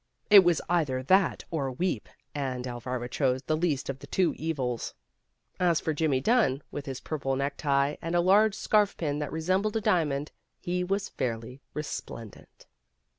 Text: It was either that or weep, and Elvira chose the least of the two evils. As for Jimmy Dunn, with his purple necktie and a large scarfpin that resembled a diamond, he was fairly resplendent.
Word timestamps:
It 0.31 0.43
was 0.43 0.63
either 0.67 1.03
that 1.03 1.43
or 1.51 1.71
weep, 1.71 2.09
and 2.33 2.65
Elvira 2.65 3.07
chose 3.07 3.43
the 3.43 3.55
least 3.55 3.87
of 3.87 3.99
the 3.99 4.07
two 4.07 4.33
evils. 4.35 4.95
As 5.59 5.79
for 5.79 5.93
Jimmy 5.93 6.19
Dunn, 6.19 6.63
with 6.71 6.87
his 6.87 6.99
purple 7.01 7.35
necktie 7.35 7.97
and 8.01 8.15
a 8.15 8.19
large 8.19 8.55
scarfpin 8.55 9.19
that 9.19 9.31
resembled 9.31 9.77
a 9.77 9.81
diamond, 9.81 10.31
he 10.59 10.83
was 10.83 11.07
fairly 11.09 11.61
resplendent. 11.75 12.65